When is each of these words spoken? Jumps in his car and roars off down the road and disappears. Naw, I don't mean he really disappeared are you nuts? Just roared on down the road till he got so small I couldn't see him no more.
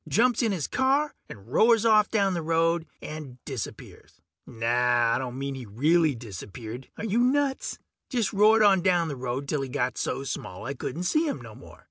Jumps 0.07 0.41
in 0.41 0.51
his 0.51 0.65
car 0.65 1.13
and 1.29 1.47
roars 1.47 1.85
off 1.85 2.09
down 2.09 2.33
the 2.33 2.41
road 2.41 2.87
and 3.03 3.37
disappears. 3.45 4.19
Naw, 4.47 5.13
I 5.13 5.19
don't 5.19 5.37
mean 5.37 5.53
he 5.53 5.67
really 5.67 6.15
disappeared 6.15 6.87
are 6.97 7.05
you 7.05 7.19
nuts? 7.19 7.77
Just 8.09 8.33
roared 8.33 8.63
on 8.63 8.81
down 8.81 9.09
the 9.09 9.15
road 9.15 9.47
till 9.47 9.61
he 9.61 9.69
got 9.69 9.99
so 9.99 10.23
small 10.23 10.65
I 10.65 10.73
couldn't 10.73 11.03
see 11.03 11.27
him 11.27 11.39
no 11.39 11.53
more. 11.53 11.77